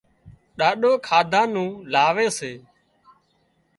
ڏاڏو 0.57 0.91
کاڌا 1.07 1.41
نُون 1.53 1.69
لاوي 1.93 2.27
سي 2.37 2.51